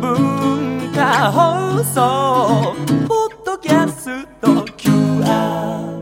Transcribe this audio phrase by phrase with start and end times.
[0.00, 2.76] 文化放送
[3.08, 5.96] ポッドキャスト QR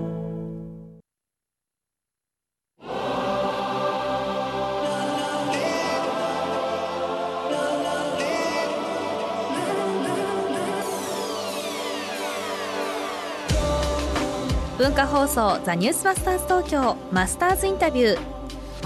[14.77, 18.34] 文化放送ザニュースマスターズ東京マスターズインタビュー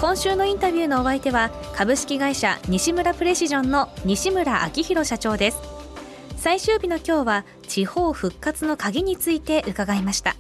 [0.01, 5.59] 今週のインタビューのお相手は株式会社西村プレシジョンの西村明宏社長です。
[6.37, 10.37] 最終日の今日は地方復活の鍵について伺いました。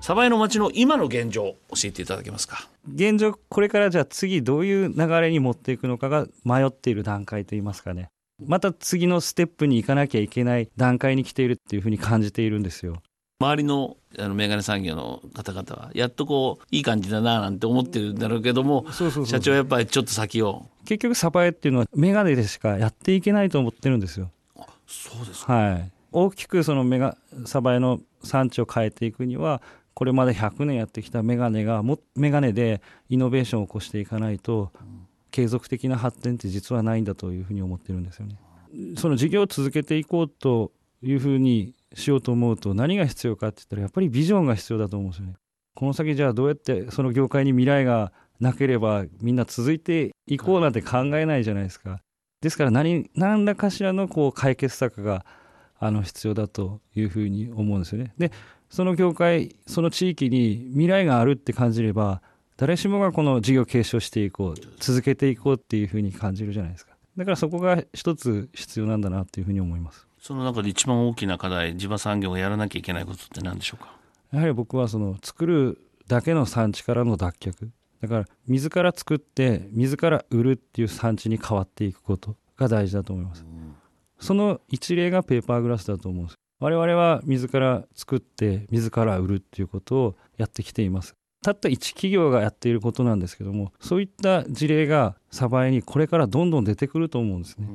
[0.00, 2.68] 鯖江の町の今の現状教えていただけますか？
[2.92, 8.08] 現状これからじゃあ次どういう流れに持っていくのかが迷っている段階といいますかね。
[8.44, 13.02] また次のステップに行かなきゃいけない段階に来ているっていうふうに感じているんですよ
[13.40, 18.86] 周りのあのメガネ産業の方々はやっとこういい感じだななんて思ってるんだろうけども
[19.24, 20.66] 社長はやっぱりちょっと先を。
[20.84, 24.30] 結局サバエっていうのはメガネでしかやっていけないと思ってるんですよ。
[24.86, 25.54] そうですか。
[25.54, 25.90] はい。
[26.12, 27.16] 大きくそのメガ
[27.46, 29.62] サバエの産地を変えていくには
[29.94, 34.72] これまで100年やってきたメガネがもメガネでイノベーションを起こしていかないと
[35.30, 38.36] 継続的な発展って実はないんだというふうに思ってるんですよね。
[38.96, 45.34] その事業を続けていこうというふうにしようと思うと何が必要かって言ったらやっぱりビジョンが必要だと思うんですよね。
[45.74, 52.00] この先じゃあどうやってその業界に未来がなければみんな続いていこうなんて考えないじゃないですか。
[52.40, 55.24] ですから何何らかしらのこう解決策が
[55.78, 58.14] あの必要だというふうに思うんですよね。
[58.18, 58.32] で
[58.68, 62.22] その業界その地域に未来があるって感じれば
[62.56, 66.92] 誰しもがこの事業を継承していこう続けていこうっていうふうに感じるじゃないですか。
[67.16, 70.06] だからそこが一つ必要なんだなっていうふうに思います。
[70.20, 73.92] その中で一番大きな課題地場産業がやらなきゃいけないことって何でしょうか？
[74.32, 77.68] やはり僕はその作るだけの産地からの脱却。
[78.02, 83.44] だから自ら作って自ら売るっていう産地に変わっていくことが大事だと思います、
[84.18, 86.36] その一例がペーパーグラスだと思うんです。
[86.60, 91.14] 我々は自ら作って自ら売るっていうことをやってきています。
[91.42, 97.66] たった一企業がやっていることなんですけどもそういった事例が鯖江にこれからどんどん出てくると思うんですね、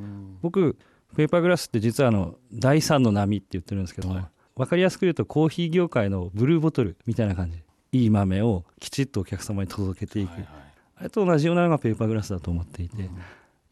[0.41, 0.77] 僕
[1.15, 4.25] ペーパーグラスって実はあの第三の波って言ってるんですけども、はい。
[4.55, 7.57] 分かりやすく言うとコーヒー業界のブルーボトルみたいな感じ。
[7.91, 10.65] いい豆をきちっとお客様に届けていく、はいはい
[10.97, 13.09] あれと同じようなのがペーパーグラスだと思っていて、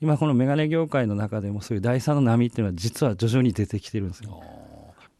[0.02, 4.44] 今このメガネ業界の中でもそういう第三の波っていうのは実は徐々に出てきてるんですよ。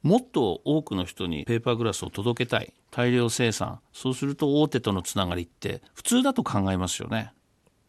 [0.02, 3.80] もっと多くの人にペーパーグラスを届けたい大量生産。
[3.94, 7.32] そうすると大手とのつながりって普通だと考えますよね。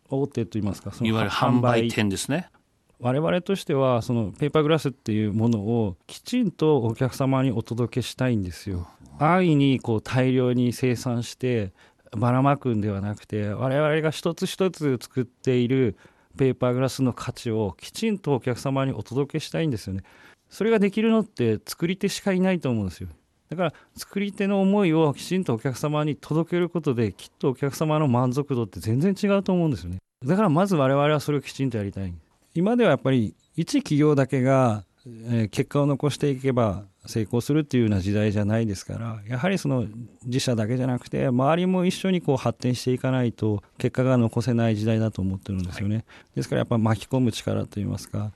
[0.08, 2.50] 大手といいますかいわゆる販売店ですね
[3.00, 8.88] 我々としてはそのペーパーグラスっていうものをきちんとお客様にお届けしたいんですよ。
[9.18, 11.72] 安易にこう大量に生産して
[12.16, 15.96] ばらまくんではなくて我々が一つ一つ作っている
[16.36, 20.02] ペーパーグラスの価値をきちんとお客様にお届けしたいんですよね。
[20.48, 23.08] それができるのって作り手しかいないと思うんですよ。
[23.50, 29.98] だから作り手の思いをきちんとお客様に届けることできっとお客様の満足度って全然違うと思うんですよね。
[30.24, 32.14] だからまず我々はそれをきちんとやりたい。
[32.54, 34.84] 今ではやっぱり一企業だけが、
[35.26, 39.84] え結果を残していけば成功するっていうような時代じゃないですからやはりその
[40.24, 48.32] 自社だけじゃなくて周りも一緒にこう発展していかないと結果が残せない時代だと思ってるんですよね、ですからやっぱ巻き込む力といいますか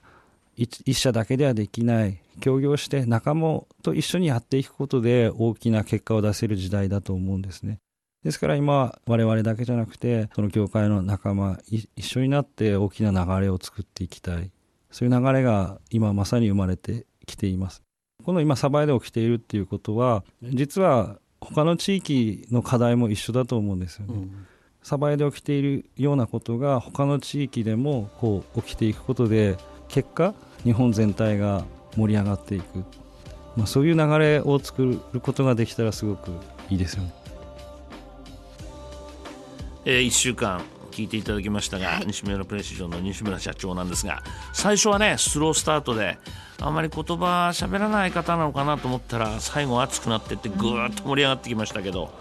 [0.56, 7.78] 一一社だけではできない協業して仲間と一緒にやっていくことで大きな結果を出せる時代だと思うんですね。
[8.24, 14.50] ですから今我々だけじゃなくてその業界の仲間い一緒になって大きな流れを作っていきたい。
[14.90, 17.82] そういう流れが今まさに生まれてきています。
[18.24, 24.28] この今鯖江で起きているっていうことは実は他の地域の課題も一緒だと思うんですよね、
[24.82, 29.56] 鯖江で起きているようなことが他の地域でもこう起きていくことで
[29.88, 31.64] 結果日本全体が
[31.96, 32.78] 盛り上がっていく、
[33.56, 36.32] まあ、そういう流れを作ることができたらすごく
[36.68, 37.14] いいですよね
[39.90, 40.60] えー、1週間
[40.90, 46.18] 聞いていただきましたが、西村プレシジョンの西村社長なんですが最初はねスロースタートで
[46.60, 52.12] あんまり言葉喋らない方なのかなと思ったら最後熱くなってってぐーっと盛り上がってきましたけど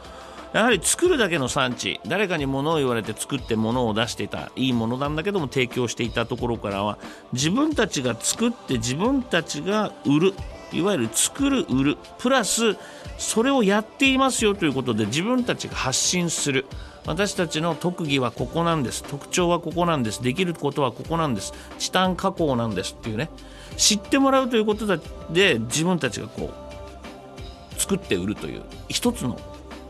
[0.53, 6.97] やはり作るだけの産地誰かに物を言われて作って物を出していたいいものなんだけども提供していたところからは
[7.33, 10.33] 自分たちが作って自分たちが売る
[10.71, 12.77] いわゆる作る売るプラス
[13.17, 16.65] それをやっていますよということで自分たちが発信する
[17.07, 19.01] 私たちの特技はここなんです。
[19.01, 20.21] 特徴はここなんです。
[20.21, 21.53] できることはここなんです。
[21.79, 23.29] チタン加工なんですっていうね。
[23.77, 24.85] 知ってもらうということ
[25.31, 29.39] で自分たちがこう作って売るという一つの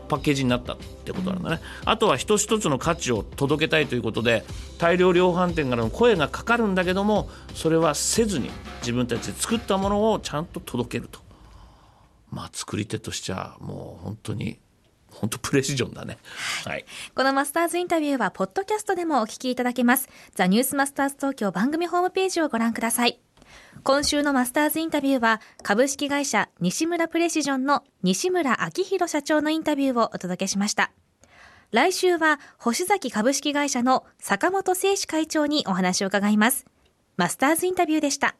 [0.08, 4.44] パッケージになったってことなんだね、あとは一つ一つの価値を届けたいということで
[4.78, 8.50] 大量量販店からの声がかかるんだけどもそれはせずに
[8.80, 11.20] 自分たちで作ったものをちゃんと届けると。
[12.30, 14.58] まあ作り手としてはもう本当に
[15.10, 16.18] 本当プレシジョンだね。
[16.64, 16.84] はい。
[17.14, 20.08] このマスターズインタビューは、ポッドキャストでもお聞きいただけます。
[20.34, 23.20] ザ・ニュースマスターズ東京番組ホームページをご覧ください。
[23.82, 30.92] 今週のマスターズインタビューは、株式会社西村プレシジョンの西村明宏社長のインタビューをお届けしました。
[31.70, 36.66] 来週は、星崎株式会社の坂本誠志会長にお話を伺います。
[37.16, 38.36] マスターズインタビューでした。